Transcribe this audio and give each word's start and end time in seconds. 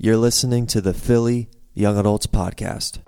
You're 0.00 0.16
listening 0.16 0.68
to 0.68 0.80
the 0.80 0.94
Philly 0.94 1.48
Young 1.74 1.98
Adults 1.98 2.28
Podcast. 2.28 3.00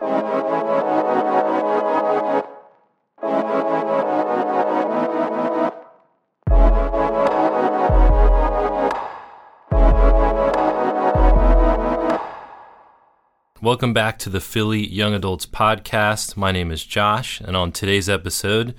Welcome 13.63 13.93
back 13.93 14.19
to 14.19 14.29
the 14.29 14.41
Philly 14.41 14.85
Young 14.85 15.15
Adults 15.15 15.47
Podcast. 15.47 16.37
My 16.37 16.51
name 16.51 16.73
is 16.73 16.85
Josh, 16.85 17.41
and 17.41 17.57
on 17.57 17.71
today's 17.71 18.09
episode, 18.09 18.75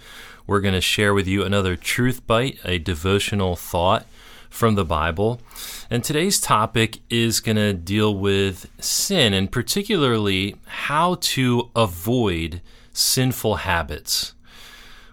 we're 0.46 0.60
going 0.60 0.74
to 0.74 0.82
share 0.82 1.14
with 1.14 1.28
you 1.28 1.46
another 1.46 1.78
truth 1.78 2.28
bite, 2.28 2.60
a 2.66 2.78
devotional 2.78 3.56
thought 3.56 4.06
from 4.52 4.76
the 4.76 4.86
Bible. 4.86 5.42
And 5.90 6.04
today's 6.04 6.40
topic 6.40 7.00
is 7.10 7.40
going 7.40 7.56
to 7.56 7.74
deal 7.74 8.14
with 8.14 8.70
sin, 8.80 9.34
and 9.34 9.52
particularly 9.52 10.58
how 10.68 11.16
to 11.22 11.72
avoid 11.76 12.62
sinful 12.94 13.56
habits. 13.56 14.36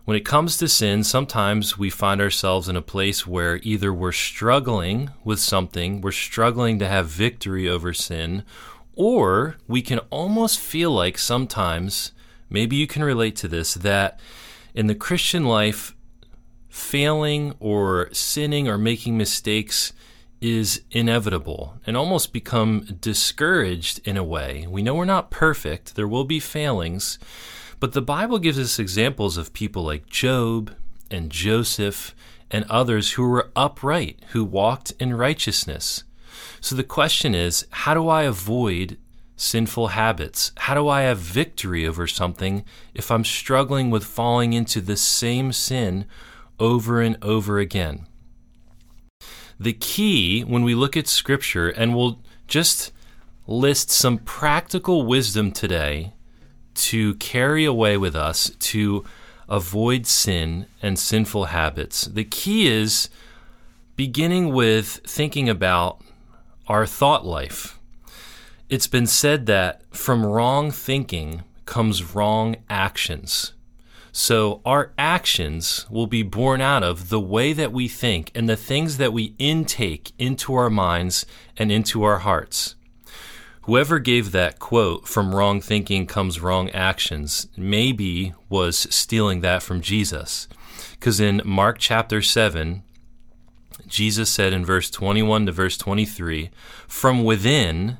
When 0.05 0.17
it 0.17 0.25
comes 0.25 0.57
to 0.59 0.69
sin, 0.69 1.05
sometimes 1.05 1.79
we 1.79 1.91
find 1.91 2.21
ourselves 2.21 2.69
in 2.69 2.77
a 2.77 2.83
place 2.83 3.27
where 3.27 3.61
either 3.63 3.93
we're 3.93 4.13
struggling 4.13 5.11
with 5.23 5.39
something, 5.39 6.01
we're 6.01 6.13
struggling 6.13 6.79
to 6.79 6.89
have 6.89 7.07
victory 7.07 7.69
over 7.69 7.95
sin, 7.95 8.43
or 8.95 9.57
we 9.67 9.83
can 9.83 9.99
almost 10.11 10.59
feel 10.59 10.91
like 10.91 11.17
sometimes, 11.17 12.13
maybe 12.51 12.75
you 12.75 12.87
can 12.87 13.05
relate 13.05 13.37
to 13.37 13.49
this, 13.49 13.75
that 13.75 14.19
in 14.75 14.87
the 14.87 14.95
Christian 14.95 15.45
life, 15.45 15.95
failing 16.79 17.55
or 17.61 18.09
sinning 18.13 18.69
or 18.69 18.79
making 18.79 19.19
mistakes 19.19 19.93
is 20.41 20.83
inevitable 20.93 21.79
and 21.87 21.97
almost 21.97 22.33
become 22.33 22.81
discouraged 23.01 24.01
in 24.07 24.17
a 24.17 24.25
way. 24.25 24.67
We 24.69 24.83
know 24.83 24.95
we're 24.95 25.05
not 25.05 25.31
perfect, 25.31 25.97
there 25.97 26.07
will 26.07 26.25
be 26.25 26.41
failings, 26.41 27.19
but 27.81 27.93
the 27.93 28.03
Bible 28.03 28.39
gives 28.39 28.59
us 28.59 28.79
examples 28.79 29.37
of 29.37 29.53
people 29.53 29.83
like 29.83 30.09
Job 30.09 30.73
and 31.11 31.31
Joseph 31.31 32.15
and 32.51 32.65
others 32.71 33.13
who 33.13 33.29
were 33.29 33.51
upright, 33.57 34.21
who 34.31 34.45
walked 34.45 34.93
in 35.01 35.15
righteousness. 35.15 36.05
So 36.61 36.77
the 36.77 36.85
question 36.85 37.35
is 37.35 37.67
how 37.71 37.95
do 37.95 38.09
I 38.09 38.23
avoid 38.23 38.99
sinful 39.37 39.89
habits? 39.89 40.53
How 40.59 40.75
do 40.75 40.89
I 40.89 41.03
have 41.03 41.19
victory 41.19 41.87
over 41.87 42.07
something 42.07 42.65
if 42.95 43.11
I'm 43.11 43.25
struggling 43.25 43.91
with 43.91 44.05
falling 44.05 44.53
into 44.53 44.81
the 44.81 44.97
same 44.97 45.53
sin 45.53 46.07
over 46.59 47.01
and 47.01 47.17
over 47.23 47.59
again? 47.59 48.07
The 49.61 49.73
key 49.73 50.43
when 50.43 50.63
we 50.63 50.75
look 50.75 50.97
at 50.97 51.09
Scripture, 51.09 51.69
and 51.69 51.97
we'll 51.97 52.21
just 52.47 52.93
list 53.47 53.91
some 53.91 54.19
practical 54.19 55.05
wisdom 55.05 55.51
today 55.53 56.13
to 56.75 57.15
carry 57.17 57.65
away 57.65 57.97
with 57.97 58.15
us 58.15 58.51
to 58.59 59.05
avoid 59.49 60.07
sin 60.07 60.67
and 60.83 60.99
sinful 60.99 61.47
habits. 61.47 62.05
The 62.05 62.25
key 62.25 62.69
is 62.69 63.09
beginning 63.97 64.53
with 64.53 65.01
thinking 65.05 65.49
about 65.49 66.01
our 66.69 66.87
thought 66.87 67.27
life. 67.27 67.79
It's 68.69 68.87
been 68.87 69.07
said 69.07 69.47
that 69.47 69.83
from 69.91 70.25
wrong 70.25 70.71
thinking 70.71 71.43
comes 71.65 72.15
wrong 72.15 72.57
actions. 72.69 73.55
So 74.19 74.63
our 74.65 74.91
actions 74.99 75.87
will 75.89 76.09
be 76.09 76.25
born 76.25 76.61
out 76.61 76.83
of 76.83 77.09
the 77.09 77.21
way 77.21 77.53
that 77.53 77.71
we 77.71 77.87
think 77.87 78.33
and 78.35 78.49
the 78.49 78.57
things 78.57 78.97
that 78.97 79.13
we 79.13 79.37
intake 79.39 80.11
into 80.19 80.55
our 80.55 80.69
minds 80.69 81.25
and 81.57 81.71
into 81.71 82.03
our 82.03 82.19
hearts. 82.19 82.75
Whoever 83.63 84.01
gave 84.01 84.33
that 84.33 84.59
quote, 84.59 85.07
from 85.07 85.37
wrong 85.37 85.61
thinking 85.61 86.05
comes 86.07 86.41
wrong 86.41 86.69
actions, 86.71 87.47
maybe 87.57 88.35
was 88.49 88.93
stealing 88.93 89.41
that 89.43 89.63
from 89.63 89.81
Jesus. 89.81 90.49
Because 90.95 91.21
in 91.21 91.41
Mark 91.45 91.77
chapter 91.79 92.21
7, 92.21 92.83
Jesus 93.87 94.29
said 94.29 94.53
in 94.53 94.65
verse 94.65 94.91
21 94.91 95.47
to 95.47 95.53
verse 95.53 95.79
23 95.79 96.51
From 96.89 97.23
within, 97.23 97.99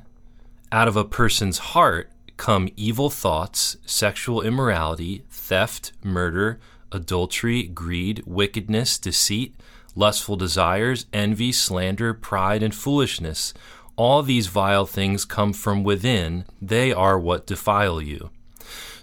out 0.69 0.89
of 0.89 0.97
a 0.97 1.05
person's 1.05 1.59
heart, 1.59 2.11
come 2.39 2.69
evil 2.77 3.09
thoughts, 3.09 3.77
sexual 3.85 4.41
immorality, 4.41 5.23
theft, 5.29 5.91
murder, 6.03 6.57
adultery, 6.91 7.63
greed, 7.63 8.23
wickedness, 8.25 8.97
deceit, 8.97 9.53
lustful 9.93 10.37
desires, 10.37 11.05
envy, 11.11 11.51
slander, 11.51 12.13
pride, 12.13 12.63
and 12.63 12.73
foolishness. 12.73 13.53
All 13.97 14.23
these 14.23 14.47
vile 14.47 14.85
things 14.85 15.25
come 15.25 15.51
from 15.51 15.83
within, 15.83 16.45
they 16.61 16.93
are 16.93 17.19
what 17.19 17.45
defile 17.45 18.01
you. 18.01 18.29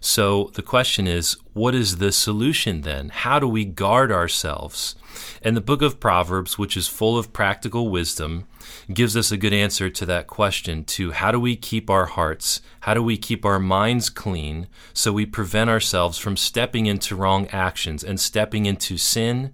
So 0.00 0.50
the 0.54 0.62
question 0.62 1.06
is, 1.06 1.36
what 1.52 1.74
is 1.74 1.98
the 1.98 2.12
solution 2.12 2.80
then? 2.82 3.10
How 3.10 3.38
do 3.38 3.46
we 3.46 3.64
guard 3.66 4.10
ourselves? 4.10 4.94
And 5.42 5.56
the 5.56 5.60
book 5.60 5.82
of 5.82 6.00
Proverbs, 6.00 6.58
which 6.58 6.76
is 6.76 6.88
full 6.88 7.18
of 7.18 7.32
practical 7.32 7.90
wisdom, 7.90 8.46
gives 8.92 9.16
us 9.16 9.30
a 9.30 9.36
good 9.36 9.52
answer 9.52 9.88
to 9.90 10.06
that 10.06 10.26
question 10.26 10.84
to 10.84 11.12
how 11.12 11.30
do 11.30 11.38
we 11.40 11.56
keep 11.56 11.88
our 11.90 12.06
hearts, 12.06 12.60
how 12.80 12.94
do 12.94 13.02
we 13.02 13.16
keep 13.16 13.44
our 13.44 13.58
minds 13.58 14.10
clean 14.10 14.66
so 14.92 15.12
we 15.12 15.26
prevent 15.26 15.70
ourselves 15.70 16.18
from 16.18 16.36
stepping 16.36 16.86
into 16.86 17.16
wrong 17.16 17.46
actions 17.48 18.02
and 18.02 18.18
stepping 18.18 18.66
into 18.66 18.96
sin 18.96 19.52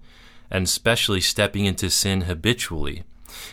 and 0.49 0.65
especially 0.65 1.21
stepping 1.21 1.65
into 1.65 1.89
sin 1.89 2.21
habitually. 2.21 3.03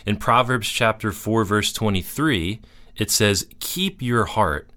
In 0.05 0.17
Proverbs 0.17 0.69
chapter 0.69 1.11
4 1.11 1.43
verse 1.43 1.73
23, 1.73 2.61
it 2.95 3.09
says, 3.09 3.47
"Keep 3.59 4.01
your 4.01 4.25
heart 4.25 4.70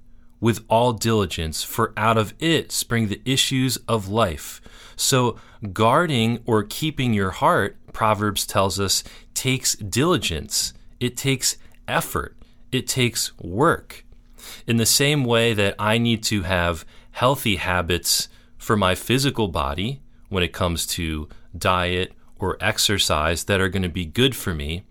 with 0.45 0.63
all 0.69 0.93
diligence, 0.93 1.63
for 1.63 1.95
out 1.97 2.19
of 2.19 2.35
it 2.39 2.71
spring 2.71 3.09
the 3.09 3.23
issues 3.25 3.79
of 3.89 4.11
life. 4.11 4.61
So, 4.95 5.39
guarding 5.73 6.41
or 6.45 6.63
keeping 6.65 7.15
your 7.15 7.31
heart, 7.31 7.79
Proverbs 7.95 8.45
tells 8.45 8.79
us, 8.79 9.03
takes 9.33 9.75
diligence, 9.77 10.75
it 11.01 11.17
takes 11.17 11.57
effort, 11.89 12.37
it 12.71 12.87
takes 12.87 13.33
work. 13.39 14.05
In 14.67 14.77
the 14.77 14.85
same 14.85 15.25
way 15.25 15.55
that 15.55 15.77
I 15.79 15.97
need 15.97 16.23
to 16.25 16.43
have 16.43 16.85
healthy 17.13 17.57
habits 17.57 18.29
for 18.59 18.77
my 18.77 18.95
physical 18.95 19.49
body 19.49 20.03
when 20.29 20.43
it 20.43 20.53
comes 20.53 20.87
to 20.89 21.27
diet 21.57 22.13
or 22.39 22.59
exercise 22.61 23.45
that 23.45 23.63
are 23.63 23.71
going 23.71 23.83
to 23.83 23.89
be 23.89 24.05
good 24.05 24.37
for 24.37 24.53
me, 24.53 24.85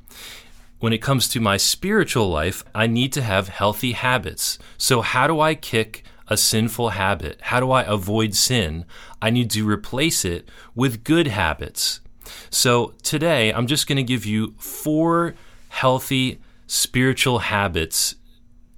when 0.84 0.92
it 0.92 1.02
comes 1.02 1.30
to 1.30 1.40
my 1.40 1.56
spiritual 1.56 2.30
life, 2.30 2.62
I 2.76 2.88
need 2.88 3.14
to 3.14 3.22
have 3.22 3.48
healthy 3.48 3.94
habits. 3.94 4.60
So, 4.78 5.00
how 5.00 5.28
do 5.28 5.40
I 5.40 5.56
kick 5.56 6.04
a 6.28 6.36
sinful 6.36 6.90
habit? 6.90 7.40
How 7.40 7.62
do 7.62 7.72
I 7.72 7.84
avoid 7.84 8.36
sin? 8.36 8.84
I 9.22 9.30
need 9.30 9.50
to 9.52 9.66
replace 9.66 10.26
it 10.26 10.50
with 10.76 11.06
good 11.06 11.28
habits. 11.28 12.02
So, 12.50 12.96
today 13.02 13.54
I'm 13.54 13.66
just 13.66 13.88
going 13.88 13.96
to 13.96 14.04
give 14.04 14.26
you 14.26 14.56
four 14.58 15.36
healthy 15.70 16.42
spiritual 16.68 17.40
habits 17.40 18.16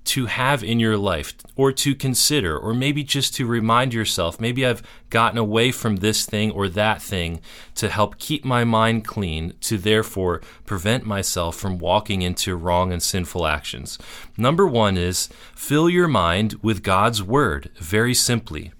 to 0.05 0.27
have 0.27 0.63
in 0.63 0.79
your 0.79 0.97
life 0.97 1.33
or 1.55 1.71
to 1.71 1.95
consider, 1.95 2.57
or 2.57 2.73
maybe 2.73 3.03
just 3.03 3.35
to 3.35 3.45
remind 3.45 3.93
yourself 3.93 4.39
maybe 4.39 4.65
I've 4.65 4.83
gotten 5.09 5.37
away 5.37 5.71
from 5.71 5.97
this 5.97 6.25
thing 6.25 6.51
or 6.51 6.69
that 6.69 7.01
thing 7.01 7.41
to 7.75 7.89
help 7.89 8.17
keep 8.17 8.45
my 8.45 8.63
mind 8.63 9.05
clean, 9.05 9.53
to 9.61 9.77
therefore 9.77 10.41
prevent 10.65 11.05
myself 11.05 11.55
from 11.55 11.77
walking 11.77 12.21
into 12.21 12.55
wrong 12.55 12.91
and 12.91 13.01
sinful 13.01 13.45
actions. 13.45 13.97
Number 14.37 14.67
one 14.67 14.97
is 14.97 15.29
fill 15.55 15.89
your 15.89 16.07
mind 16.07 16.55
with 16.61 16.83
God's 16.83 17.21
Word, 17.21 17.69
very 17.79 18.13
simply. 18.13 18.71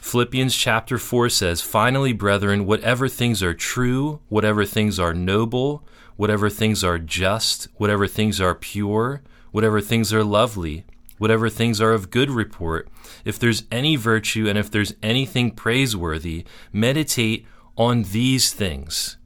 Philippians 0.00 0.56
chapter 0.56 0.98
4 0.98 1.28
says, 1.28 1.60
Finally, 1.60 2.12
brethren, 2.12 2.66
whatever 2.66 3.08
things 3.08 3.42
are 3.42 3.54
true, 3.54 4.20
whatever 4.28 4.64
things 4.64 4.98
are 4.98 5.14
noble, 5.14 5.86
whatever 6.16 6.50
things 6.50 6.82
are 6.82 6.98
just, 6.98 7.68
whatever 7.76 8.06
things 8.06 8.40
are 8.40 8.54
pure, 8.54 9.22
whatever 9.50 9.80
things 9.80 10.12
are 10.12 10.24
lovely, 10.24 10.84
whatever 11.18 11.48
things 11.48 11.80
are 11.80 11.92
of 11.92 12.10
good 12.10 12.30
report, 12.30 12.88
if 13.24 13.38
there's 13.38 13.64
any 13.70 13.96
virtue 13.96 14.48
and 14.48 14.58
if 14.58 14.70
there's 14.70 14.94
anything 15.02 15.50
praiseworthy, 15.50 16.44
meditate 16.72 17.46
on 17.76 18.04
these 18.04 18.52
things. 18.52 19.16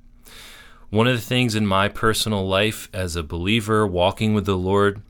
One 0.90 1.06
of 1.06 1.14
the 1.14 1.22
things 1.22 1.54
in 1.54 1.66
my 1.66 1.88
personal 1.88 2.46
life 2.46 2.88
as 2.92 3.16
a 3.16 3.22
believer 3.22 3.86
walking 3.86 4.34
with 4.34 4.44
the 4.44 4.58
Lord 4.58 5.00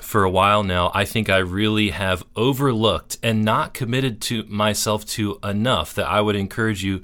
for 0.00 0.22
a 0.22 0.30
while 0.30 0.62
now, 0.62 0.92
I 0.94 1.04
think 1.04 1.28
I 1.28 1.38
really 1.38 1.90
have 1.90 2.24
overlooked 2.36 3.18
and 3.22 3.44
not 3.44 3.74
committed 3.74 4.20
to 4.22 4.44
myself 4.44 5.04
to 5.06 5.38
enough 5.42 5.92
that 5.94 6.06
I 6.08 6.20
would 6.20 6.36
encourage 6.36 6.84
you 6.84 7.02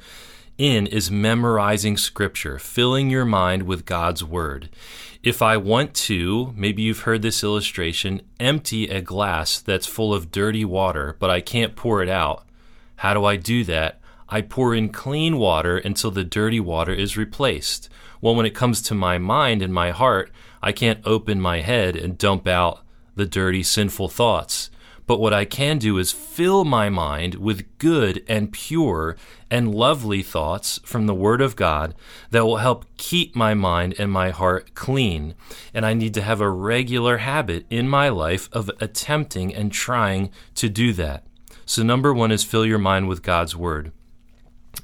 in 0.58 0.86
is 0.86 1.10
memorizing 1.10 1.96
scripture, 1.96 2.58
filling 2.58 3.10
your 3.10 3.24
mind 3.24 3.64
with 3.64 3.84
God's 3.84 4.22
word. 4.22 4.70
If 5.22 5.40
I 5.40 5.56
want 5.56 5.94
to, 5.94 6.52
maybe 6.56 6.82
you've 6.82 7.00
heard 7.00 7.22
this 7.22 7.42
illustration, 7.42 8.22
empty 8.38 8.88
a 8.88 9.00
glass 9.00 9.58
that's 9.60 9.86
full 9.86 10.12
of 10.12 10.30
dirty 10.30 10.64
water, 10.64 11.16
but 11.18 11.30
I 11.30 11.40
can't 11.40 11.74
pour 11.74 12.02
it 12.02 12.08
out. 12.08 12.44
How 12.96 13.14
do 13.14 13.24
I 13.24 13.36
do 13.36 13.64
that? 13.64 14.00
I 14.28 14.40
pour 14.42 14.74
in 14.74 14.90
clean 14.90 15.38
water 15.38 15.78
until 15.78 16.10
the 16.10 16.24
dirty 16.24 16.60
water 16.60 16.92
is 16.92 17.16
replaced. 17.16 17.88
Well, 18.20 18.34
when 18.34 18.46
it 18.46 18.54
comes 18.54 18.80
to 18.82 18.94
my 18.94 19.18
mind 19.18 19.62
and 19.62 19.72
my 19.72 19.90
heart, 19.90 20.30
I 20.62 20.72
can't 20.72 21.00
open 21.04 21.40
my 21.40 21.60
head 21.60 21.96
and 21.96 22.18
dump 22.18 22.46
out 22.46 22.80
the 23.16 23.26
dirty, 23.26 23.62
sinful 23.62 24.08
thoughts. 24.08 24.70
But 25.06 25.20
what 25.20 25.34
I 25.34 25.44
can 25.44 25.78
do 25.78 25.98
is 25.98 26.12
fill 26.12 26.64
my 26.64 26.88
mind 26.88 27.34
with 27.34 27.78
good 27.78 28.24
and 28.26 28.52
pure 28.52 29.16
and 29.50 29.74
lovely 29.74 30.22
thoughts 30.22 30.80
from 30.84 31.06
the 31.06 31.14
Word 31.14 31.42
of 31.42 31.56
God 31.56 31.94
that 32.30 32.46
will 32.46 32.56
help 32.56 32.86
keep 32.96 33.36
my 33.36 33.54
mind 33.54 33.94
and 33.98 34.10
my 34.10 34.30
heart 34.30 34.74
clean. 34.74 35.34
And 35.74 35.84
I 35.84 35.92
need 35.92 36.14
to 36.14 36.22
have 36.22 36.40
a 36.40 36.50
regular 36.50 37.18
habit 37.18 37.66
in 37.68 37.88
my 37.88 38.08
life 38.08 38.48
of 38.52 38.70
attempting 38.80 39.54
and 39.54 39.70
trying 39.70 40.30
to 40.54 40.68
do 40.68 40.92
that. 40.94 41.26
So, 41.66 41.82
number 41.82 42.12
one 42.12 42.30
is 42.30 42.44
fill 42.44 42.66
your 42.66 42.78
mind 42.78 43.08
with 43.08 43.22
God's 43.22 43.56
Word. 43.56 43.92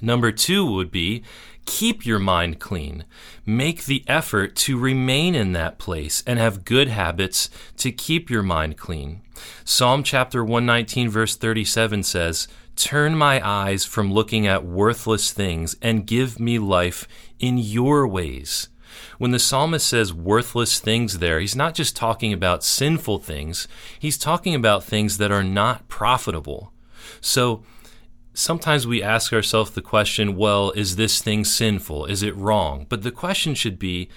Number 0.00 0.32
two 0.32 0.64
would 0.64 0.90
be 0.90 1.22
keep 1.70 2.04
your 2.04 2.18
mind 2.18 2.58
clean. 2.58 3.04
Make 3.46 3.84
the 3.84 4.02
effort 4.08 4.56
to 4.56 4.76
remain 4.76 5.36
in 5.36 5.52
that 5.52 5.78
place 5.78 6.20
and 6.26 6.36
have 6.36 6.64
good 6.64 6.88
habits 6.88 7.48
to 7.76 7.92
keep 7.92 8.28
your 8.28 8.42
mind 8.42 8.76
clean. 8.76 9.22
Psalm 9.64 10.02
chapter 10.02 10.44
119, 10.44 11.08
verse 11.08 11.36
37 11.36 12.02
says, 12.02 12.48
Turn 12.74 13.14
my 13.14 13.40
eyes 13.46 13.84
from 13.84 14.12
looking 14.12 14.48
at 14.48 14.64
worthless 14.64 15.32
things 15.32 15.76
and 15.80 16.08
give 16.08 16.40
me 16.40 16.58
life 16.58 17.06
in 17.38 17.56
your 17.56 18.04
ways. 18.04 18.68
When 19.18 19.30
the 19.30 19.38
psalmist 19.38 19.86
says 19.86 20.12
worthless 20.12 20.80
things 20.80 21.20
there, 21.20 21.38
he's 21.38 21.54
not 21.54 21.74
just 21.74 21.94
talking 21.94 22.32
about 22.32 22.64
sinful 22.64 23.18
things, 23.20 23.68
he's 23.96 24.18
talking 24.18 24.56
about 24.56 24.82
things 24.82 25.18
that 25.18 25.30
are 25.30 25.44
not 25.44 25.88
profitable. 25.88 26.72
So, 27.20 27.62
sometimes 28.34 28.86
we 28.86 29.02
ask 29.02 29.32
ourselves 29.32 29.72
the 29.72 29.82
question, 29.82 30.36
well, 30.36 30.70
is 30.72 30.96
this 30.96 31.20
thing 31.20 31.44
sinful? 31.44 32.06
Is 32.06 32.22
it 32.22 32.36
wrong? 32.36 32.86
But 32.88 33.02
the 33.02 33.10
question 33.10 33.54
should 33.54 33.78
be, 33.78 34.08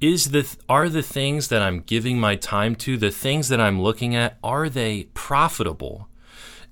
is 0.00 0.30
the 0.30 0.46
are 0.68 0.88
the 0.88 1.02
things 1.02 1.48
that 1.48 1.62
I'm 1.62 1.80
giving 1.80 2.20
my 2.20 2.36
time 2.36 2.74
to, 2.76 2.96
the 2.96 3.10
things 3.10 3.48
that 3.48 3.60
I'm 3.60 3.80
looking 3.80 4.14
at, 4.14 4.38
are 4.44 4.68
they 4.68 5.04
profitable? 5.14 6.08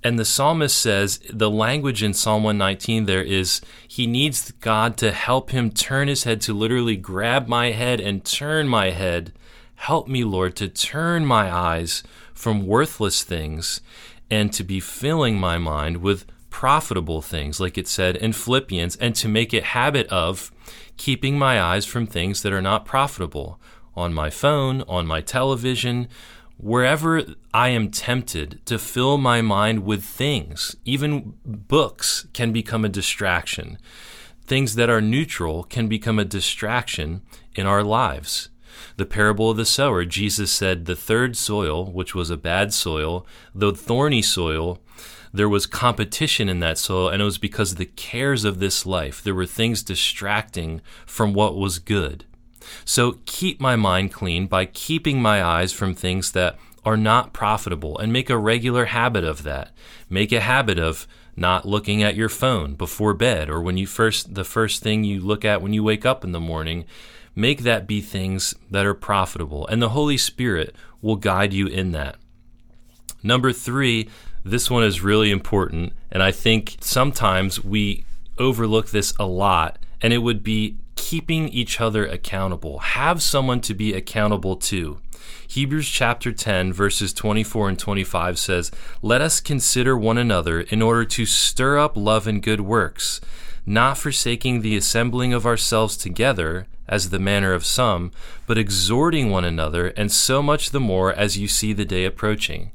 And 0.03 0.19
the 0.19 0.25
psalmist 0.25 0.77
says 0.77 1.19
the 1.33 1.49
language 1.49 2.03
in 2.03 2.13
Psalm 2.13 2.43
119 2.43 3.05
there 3.05 3.23
is 3.23 3.61
he 3.87 4.05
needs 4.05 4.51
God 4.51 4.97
to 4.97 5.11
help 5.11 5.49
him 5.49 5.71
turn 5.71 6.07
his 6.07 6.25
head 6.25 6.41
to 6.41 6.53
literally 6.53 6.95
grab 6.95 7.47
my 7.47 7.71
head 7.71 7.99
and 7.99 8.23
turn 8.23 8.67
my 8.67 8.91
head. 8.91 9.33
Help 9.73 10.07
me, 10.07 10.23
Lord, 10.23 10.55
to 10.57 10.67
turn 10.67 11.25
my 11.25 11.51
eyes 11.51 12.03
from 12.35 12.67
worthless 12.67 13.23
things 13.23 13.81
and 14.29 14.53
to 14.53 14.63
be 14.63 14.79
filling 14.79 15.39
my 15.39 15.57
mind 15.57 15.97
with 15.97 16.25
profitable 16.55 17.21
things, 17.21 17.59
like 17.59 17.77
it 17.77 17.85
said 17.85 18.15
in 18.15 18.31
Philippians, 18.31 18.95
and 18.95 19.13
to 19.13 19.27
make 19.27 19.53
it 19.53 19.75
habit 19.75 20.07
of 20.07 20.53
keeping 20.95 21.37
my 21.37 21.61
eyes 21.61 21.85
from 21.85 22.07
things 22.07 22.43
that 22.43 22.53
are 22.53 22.61
not 22.61 22.85
profitable 22.85 23.59
on 23.93 24.13
my 24.13 24.29
phone, 24.29 24.81
on 24.83 25.05
my 25.05 25.19
television, 25.19 26.07
wherever 26.55 27.21
I 27.53 27.67
am 27.67 27.91
tempted 27.91 28.65
to 28.67 28.79
fill 28.79 29.17
my 29.17 29.41
mind 29.41 29.83
with 29.85 30.05
things. 30.05 30.77
Even 30.85 31.33
books 31.45 32.25
can 32.31 32.53
become 32.53 32.85
a 32.85 32.89
distraction. 32.89 33.77
Things 34.47 34.75
that 34.75 34.89
are 34.89 35.01
neutral 35.01 35.65
can 35.65 35.89
become 35.89 36.19
a 36.19 36.23
distraction 36.23 37.21
in 37.53 37.65
our 37.67 37.83
lives. 37.83 38.47
The 38.95 39.05
parable 39.05 39.51
of 39.51 39.57
the 39.57 39.65
sower, 39.65 40.05
Jesus 40.05 40.53
said, 40.53 40.85
the 40.85 40.95
third 40.95 41.35
soil, 41.35 41.91
which 41.91 42.15
was 42.15 42.29
a 42.29 42.37
bad 42.37 42.73
soil, 42.73 43.27
the 43.53 43.73
thorny 43.73 44.21
soil, 44.21 44.79
there 45.35 45.49
was 45.49 45.65
competition 45.65 46.47
in 46.49 46.59
that 46.61 46.77
soul, 46.77 47.09
and 47.09 47.21
it 47.21 47.25
was 47.25 47.37
because 47.37 47.73
of 47.73 47.77
the 47.77 47.85
cares 47.85 48.45
of 48.45 48.59
this 48.59 48.85
life. 48.85 49.21
There 49.21 49.35
were 49.35 49.45
things 49.45 49.83
distracting 49.83 50.81
from 51.05 51.33
what 51.33 51.57
was 51.57 51.79
good. 51.79 52.25
So 52.83 53.19
keep 53.25 53.59
my 53.59 53.75
mind 53.75 54.13
clean 54.13 54.47
by 54.47 54.65
keeping 54.65 55.21
my 55.21 55.43
eyes 55.43 55.71
from 55.73 55.93
things 55.93 56.31
that 56.31 56.57
are 56.83 56.97
not 56.97 57.33
profitable 57.33 57.97
and 57.97 58.13
make 58.13 58.29
a 58.29 58.37
regular 58.37 58.85
habit 58.85 59.23
of 59.23 59.43
that. 59.43 59.71
Make 60.09 60.31
a 60.31 60.39
habit 60.39 60.79
of 60.79 61.07
not 61.35 61.67
looking 61.67 62.01
at 62.01 62.15
your 62.15 62.29
phone 62.29 62.75
before 62.75 63.13
bed 63.13 63.49
or 63.49 63.61
when 63.61 63.77
you 63.77 63.87
first 63.87 64.35
the 64.35 64.43
first 64.43 64.81
thing 64.81 65.03
you 65.03 65.19
look 65.19 65.43
at 65.43 65.61
when 65.61 65.73
you 65.73 65.83
wake 65.83 66.05
up 66.05 66.23
in 66.23 66.31
the 66.31 66.39
morning. 66.39 66.85
Make 67.35 67.63
that 67.63 67.87
be 67.87 68.01
things 68.01 68.55
that 68.71 68.85
are 68.85 68.93
profitable 68.93 69.67
and 69.67 69.81
the 69.81 69.89
Holy 69.89 70.17
Spirit 70.17 70.75
will 71.01 71.17
guide 71.17 71.53
you 71.53 71.67
in 71.67 71.91
that. 71.91 72.15
Number 73.25 73.51
3, 73.51 74.07
this 74.43 74.69
one 74.69 74.83
is 74.83 75.01
really 75.01 75.31
important, 75.31 75.93
and 76.11 76.21
I 76.21 76.29
think 76.29 76.77
sometimes 76.79 77.63
we 77.63 78.05
overlook 78.37 78.89
this 78.89 79.15
a 79.17 79.25
lot, 79.25 79.79
and 79.99 80.13
it 80.13 80.19
would 80.19 80.43
be 80.43 80.77
keeping 80.95 81.49
each 81.49 81.81
other 81.81 82.05
accountable. 82.05 82.77
Have 82.77 83.23
someone 83.23 83.61
to 83.61 83.73
be 83.73 83.95
accountable 83.95 84.55
to. 84.57 84.99
Hebrews 85.47 85.89
chapter 85.89 86.31
10, 86.31 86.71
verses 86.71 87.13
24 87.13 87.69
and 87.69 87.79
25 87.79 88.37
says, 88.37 88.69
Let 89.01 89.21
us 89.21 89.39
consider 89.39 89.97
one 89.97 90.19
another 90.19 90.61
in 90.61 90.83
order 90.83 91.03
to 91.05 91.25
stir 91.25 91.79
up 91.79 91.97
love 91.97 92.27
and 92.27 92.43
good 92.43 92.61
works, 92.61 93.21
not 93.65 93.97
forsaking 93.97 94.61
the 94.61 94.77
assembling 94.77 95.33
of 95.33 95.47
ourselves 95.47 95.97
together, 95.97 96.67
as 96.87 97.09
the 97.09 97.17
manner 97.17 97.53
of 97.53 97.65
some, 97.65 98.11
but 98.45 98.59
exhorting 98.59 99.31
one 99.31 99.45
another, 99.45 99.87
and 99.97 100.11
so 100.11 100.43
much 100.43 100.69
the 100.69 100.79
more 100.79 101.11
as 101.11 101.39
you 101.39 101.47
see 101.47 101.73
the 101.73 101.85
day 101.85 102.05
approaching. 102.05 102.71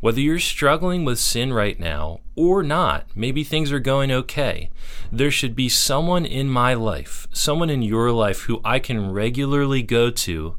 Whether 0.00 0.20
you're 0.20 0.38
struggling 0.38 1.04
with 1.04 1.18
sin 1.18 1.52
right 1.52 1.78
now 1.78 2.20
or 2.34 2.62
not, 2.62 3.08
maybe 3.14 3.44
things 3.44 3.72
are 3.72 3.80
going 3.80 4.12
okay, 4.12 4.70
there 5.10 5.30
should 5.30 5.56
be 5.56 5.68
someone 5.68 6.26
in 6.26 6.48
my 6.48 6.74
life, 6.74 7.26
someone 7.32 7.70
in 7.70 7.82
your 7.82 8.12
life 8.12 8.42
who 8.42 8.60
I 8.64 8.78
can 8.78 9.10
regularly 9.10 9.82
go 9.82 10.10
to 10.10 10.56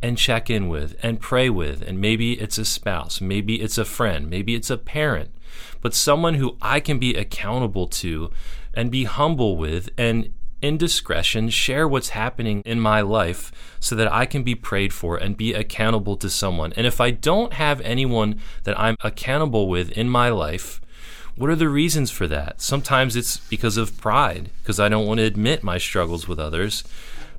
and 0.00 0.16
check 0.16 0.48
in 0.48 0.68
with 0.68 0.96
and 1.02 1.20
pray 1.20 1.50
with. 1.50 1.82
And 1.82 2.00
maybe 2.00 2.34
it's 2.34 2.58
a 2.58 2.64
spouse, 2.64 3.20
maybe 3.20 3.60
it's 3.60 3.78
a 3.78 3.84
friend, 3.84 4.30
maybe 4.30 4.54
it's 4.54 4.70
a 4.70 4.78
parent, 4.78 5.34
but 5.80 5.94
someone 5.94 6.34
who 6.34 6.56
I 6.62 6.80
can 6.80 6.98
be 6.98 7.14
accountable 7.14 7.86
to 7.88 8.30
and 8.74 8.90
be 8.90 9.04
humble 9.04 9.56
with 9.56 9.90
and 9.98 10.32
indiscretion, 10.62 11.48
share 11.50 11.86
what's 11.86 12.10
happening 12.10 12.62
in 12.64 12.80
my 12.80 13.00
life 13.00 13.52
so 13.80 13.94
that 13.94 14.12
I 14.12 14.26
can 14.26 14.42
be 14.42 14.54
prayed 14.54 14.92
for 14.92 15.16
and 15.16 15.36
be 15.36 15.54
accountable 15.54 16.16
to 16.16 16.30
someone. 16.30 16.72
And 16.74 16.86
if 16.86 17.00
I 17.00 17.10
don't 17.10 17.54
have 17.54 17.80
anyone 17.82 18.40
that 18.64 18.78
I'm 18.78 18.96
accountable 19.02 19.68
with 19.68 19.90
in 19.92 20.08
my 20.08 20.28
life, 20.28 20.80
what 21.36 21.50
are 21.50 21.56
the 21.56 21.68
reasons 21.68 22.10
for 22.10 22.26
that? 22.26 22.60
Sometimes 22.60 23.14
it's 23.14 23.36
because 23.36 23.76
of 23.76 23.96
pride, 24.00 24.50
because 24.62 24.80
I 24.80 24.88
don't 24.88 25.06
want 25.06 25.18
to 25.18 25.24
admit 25.24 25.62
my 25.62 25.78
struggles 25.78 26.26
with 26.26 26.40
others. 26.40 26.82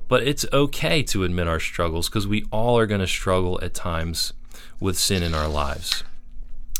But 0.08 0.26
it's 0.26 0.46
okay 0.52 1.02
to 1.04 1.22
admit 1.22 1.46
our 1.46 1.60
struggles 1.60 2.08
because 2.08 2.26
we 2.26 2.46
all 2.50 2.78
are 2.78 2.86
going 2.86 3.00
to 3.00 3.06
struggle 3.06 3.60
at 3.62 3.74
times 3.74 4.32
with 4.80 4.98
sin 4.98 5.22
in 5.22 5.34
our 5.34 5.48
lives. 5.48 6.02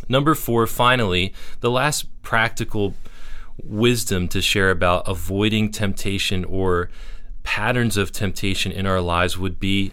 Number 0.08 0.34
four, 0.34 0.66
finally, 0.66 1.32
the 1.60 1.70
last 1.70 2.06
practical 2.22 2.94
wisdom 3.64 4.28
to 4.28 4.40
share 4.40 4.70
about 4.70 5.08
avoiding 5.08 5.70
temptation 5.70 6.44
or 6.44 6.90
patterns 7.42 7.96
of 7.96 8.12
temptation 8.12 8.72
in 8.72 8.86
our 8.86 9.00
lives 9.00 9.38
would 9.38 9.58
be 9.58 9.92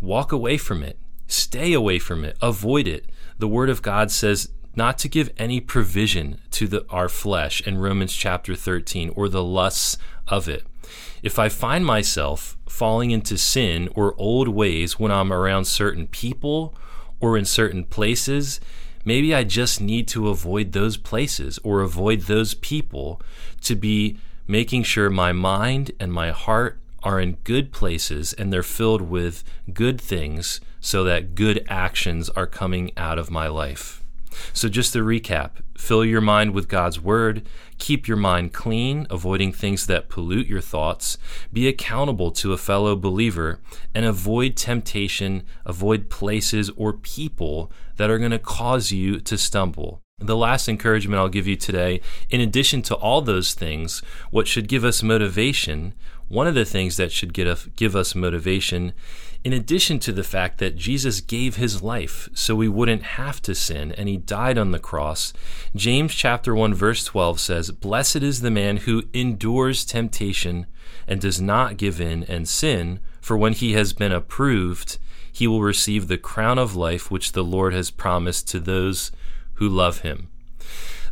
walk 0.00 0.32
away 0.32 0.58
from 0.58 0.82
it, 0.82 0.98
stay 1.26 1.72
away 1.72 1.98
from 1.98 2.24
it, 2.24 2.36
avoid 2.40 2.86
it. 2.86 3.06
The 3.38 3.48
Word 3.48 3.70
of 3.70 3.82
God 3.82 4.10
says 4.10 4.50
not 4.74 4.98
to 4.98 5.08
give 5.08 5.32
any 5.38 5.60
provision 5.60 6.38
to 6.50 6.68
the, 6.68 6.86
our 6.90 7.08
flesh 7.08 7.60
in 7.62 7.78
Romans 7.78 8.12
chapter 8.12 8.54
13 8.54 9.10
or 9.16 9.28
the 9.28 9.42
lusts 9.42 9.96
of 10.28 10.48
it. 10.48 10.64
If 11.22 11.38
I 11.38 11.48
find 11.48 11.84
myself 11.84 12.56
falling 12.68 13.10
into 13.10 13.38
sin 13.38 13.88
or 13.94 14.14
old 14.18 14.48
ways 14.48 14.98
when 14.98 15.10
I'm 15.10 15.32
around 15.32 15.64
certain 15.64 16.06
people 16.06 16.74
or 17.20 17.38
in 17.38 17.46
certain 17.46 17.84
places, 17.84 18.60
maybe 19.06 19.34
I 19.34 19.44
just 19.44 19.80
need 19.80 20.06
to 20.08 20.28
avoid 20.28 20.72
those 20.72 20.98
places 20.98 21.58
or 21.62 21.80
avoid 21.80 22.22
those 22.22 22.52
people 22.52 23.22
to 23.62 23.74
be 23.74 24.18
making 24.46 24.82
sure 24.82 25.08
my 25.08 25.32
mind 25.32 25.92
and 25.98 26.12
my 26.12 26.32
heart 26.32 26.78
are 27.02 27.20
in 27.20 27.38
good 27.44 27.72
places 27.72 28.32
and 28.34 28.52
they're 28.52 28.62
filled 28.62 29.02
with 29.02 29.44
good 29.72 29.98
things 30.00 30.60
so 30.80 31.04
that 31.04 31.34
good 31.34 31.64
actions 31.68 32.28
are 32.30 32.46
coming 32.46 32.90
out 32.96 33.18
of 33.18 33.30
my 33.30 33.46
life. 33.46 34.02
So, 34.52 34.68
just 34.68 34.92
to 34.92 35.00
recap. 35.00 35.52
Fill 35.76 36.04
your 36.04 36.20
mind 36.20 36.52
with 36.52 36.68
God's 36.68 37.00
Word, 37.00 37.46
keep 37.78 38.08
your 38.08 38.16
mind 38.16 38.52
clean, 38.52 39.06
avoiding 39.10 39.52
things 39.52 39.86
that 39.86 40.08
pollute 40.08 40.46
your 40.46 40.60
thoughts, 40.60 41.18
be 41.52 41.68
accountable 41.68 42.30
to 42.32 42.52
a 42.52 42.58
fellow 42.58 42.96
believer, 42.96 43.60
and 43.94 44.04
avoid 44.04 44.56
temptation, 44.56 45.42
avoid 45.64 46.08
places 46.08 46.70
or 46.76 46.92
people 46.92 47.70
that 47.96 48.10
are 48.10 48.18
going 48.18 48.30
to 48.30 48.38
cause 48.38 48.92
you 48.92 49.20
to 49.20 49.36
stumble. 49.36 50.00
The 50.18 50.36
last 50.36 50.66
encouragement 50.66 51.20
I'll 51.20 51.28
give 51.28 51.46
you 51.46 51.56
today, 51.56 52.00
in 52.30 52.40
addition 52.40 52.80
to 52.82 52.94
all 52.94 53.20
those 53.20 53.52
things, 53.52 54.00
what 54.30 54.48
should 54.48 54.66
give 54.66 54.82
us 54.82 55.02
motivation, 55.02 55.92
one 56.28 56.46
of 56.46 56.54
the 56.54 56.64
things 56.64 56.96
that 56.96 57.12
should 57.12 57.34
give 57.34 57.94
us 57.94 58.14
motivation 58.14 58.94
in 59.46 59.52
addition 59.52 60.00
to 60.00 60.10
the 60.10 60.24
fact 60.24 60.58
that 60.58 60.74
Jesus 60.74 61.20
gave 61.20 61.54
his 61.54 61.80
life 61.80 62.28
so 62.34 62.56
we 62.56 62.68
wouldn't 62.68 63.14
have 63.14 63.40
to 63.40 63.54
sin 63.54 63.92
and 63.92 64.08
he 64.08 64.16
died 64.16 64.58
on 64.58 64.72
the 64.72 64.80
cross, 64.80 65.32
James 65.72 66.12
chapter 66.16 66.52
1 66.52 66.74
verse 66.74 67.04
12 67.04 67.38
says, 67.38 67.70
"Blessed 67.70 68.24
is 68.24 68.40
the 68.40 68.50
man 68.50 68.78
who 68.78 69.04
endures 69.12 69.84
temptation 69.84 70.66
and 71.06 71.20
does 71.20 71.40
not 71.40 71.76
give 71.76 72.00
in 72.00 72.24
and 72.24 72.48
sin, 72.48 72.98
for 73.20 73.36
when 73.36 73.52
he 73.52 73.74
has 73.74 73.92
been 73.92 74.10
approved, 74.10 74.98
he 75.32 75.46
will 75.46 75.62
receive 75.62 76.08
the 76.08 76.18
crown 76.18 76.58
of 76.58 76.74
life 76.74 77.08
which 77.12 77.30
the 77.30 77.44
Lord 77.44 77.72
has 77.72 77.92
promised 77.92 78.48
to 78.48 78.58
those 78.58 79.12
who 79.54 79.68
love 79.68 80.00
him. 80.00 80.26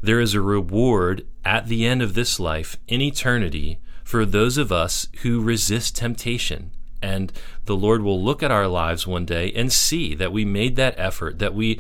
There 0.03 0.19
is 0.19 0.35
a 0.35 0.41
reward 0.41 1.25
at 1.45 1.69
the 1.69 1.87
end 1.87 2.03
of 2.03 2.15
this 2.15 2.41
life 2.41 2.79
in 2.89 3.01
eternity 3.01 3.79
for 4.03 4.27
those 4.27 4.59
of 4.59 4.73
us 4.73 5.07
who 5.23 5.41
resist 5.41 5.95
temptation. 5.95 6.73
And 7.05 7.31
the 7.67 7.77
Lord 7.77 8.01
will 8.01 8.23
look 8.23 8.43
at 8.43 8.51
our 8.51 8.67
lives 8.67 9.07
one 9.07 9.27
day 9.27 9.53
and 9.53 9.71
see 9.71 10.15
that 10.15 10.33
we 10.33 10.47
made 10.47 10.77
that 10.77 10.95
effort, 10.97 11.39
that 11.39 11.55
we 11.55 11.79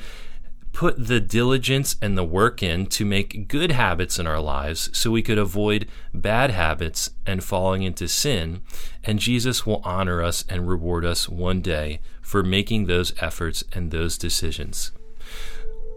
put 0.75 1.07
the 1.07 1.21
diligence 1.21 1.97
and 2.03 2.19
the 2.19 2.25
work 2.25 2.63
in 2.63 2.85
to 2.85 3.07
make 3.07 3.49
good 3.49 3.71
habits 3.71 4.19
in 4.19 4.27
our 4.27 4.41
lives 4.41 4.91
so 4.93 5.11
we 5.11 5.23
could 5.23 5.39
avoid 5.39 5.89
bad 6.13 6.51
habits 6.51 7.11
and 7.25 7.43
falling 7.43 7.83
into 7.83 8.07
sin. 8.07 8.61
And 9.03 9.19
Jesus 9.19 9.65
will 9.65 9.81
honor 9.83 10.23
us 10.23 10.45
and 10.49 10.69
reward 10.69 11.07
us 11.07 11.27
one 11.29 11.63
day 11.63 12.01
for 12.21 12.43
making 12.43 12.85
those 12.85 13.15
efforts 13.23 13.65
and 13.73 13.91
those 13.91 14.19
decisions. 14.19 14.93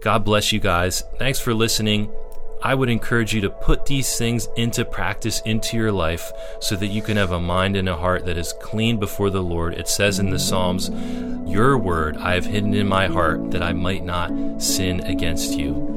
God 0.02 0.24
bless 0.24 0.54
you 0.54 0.62
guys. 0.62 1.04
Thanks 1.18 1.40
for 1.40 1.54
listening. 1.54 2.10
I 2.62 2.76
would 2.76 2.90
encourage 2.90 3.34
you 3.34 3.42
to 3.42 3.50
put 3.50 3.86
these 3.86 4.18
things 4.18 4.50
into 4.56 4.84
practice 4.84 5.42
into 5.42 5.78
your 5.78 5.92
life 5.92 6.32
so 6.60 6.76
that 6.76 6.88
you 6.88 7.02
can 7.02 7.18
have 7.18 7.32
a 7.32 7.40
mind 7.40 7.76
and 7.76 7.88
a 7.88 7.96
heart 7.96 8.26
that 8.26 8.38
is 8.38 8.54
clean 8.54 8.98
before 8.98 9.30
the 9.30 9.44
Lord. 9.44 9.74
It 9.76 9.88
says 9.88 10.20
in 10.20 10.32
the 10.32 10.40
Psalms, 10.40 10.90
Your 11.50 11.78
word 11.78 12.18
I 12.18 12.34
have 12.34 12.46
hidden 12.46 12.74
in 12.74 12.88
my 12.88 13.08
heart 13.08 13.52
that 13.52 13.62
I 13.62 13.74
might 13.74 14.04
not 14.04 14.62
sin 14.62 15.02
against 15.02 15.58
you. 15.58 15.88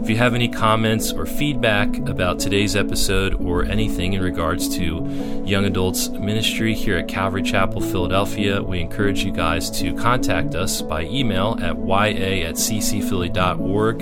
If 0.00 0.08
you 0.08 0.16
have 0.16 0.34
any 0.34 0.48
comments 0.48 1.12
or 1.12 1.26
feedback 1.26 1.94
about 2.08 2.38
today's 2.38 2.76
episode 2.76 3.34
or 3.34 3.64
anything 3.64 4.12
in 4.12 4.22
regards 4.22 4.68
to 4.76 5.42
young 5.44 5.64
adults 5.64 6.08
ministry 6.08 6.72
here 6.74 6.96
at 6.96 7.08
Calvary 7.08 7.42
Chapel, 7.42 7.80
Philadelphia, 7.80 8.62
we 8.62 8.80
encourage 8.80 9.24
you 9.24 9.32
guys 9.32 9.70
to 9.72 9.92
contact 9.94 10.54
us 10.54 10.80
by 10.80 11.02
email 11.02 11.58
at 11.60 11.76
ya 11.76 12.00
at 12.48 12.54
ccphilly.org. 12.54 13.98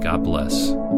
God 0.00 0.24
bless. 0.24 0.89